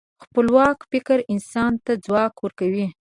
خپلواکه 0.23 0.83
فکر 0.91 1.17
انسان 1.33 1.71
ته 1.85 1.91
ځواک 2.05 2.33
ورکوي. 2.39 2.87